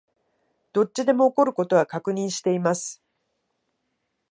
[0.73, 3.03] どっちでも起こる事は確認しています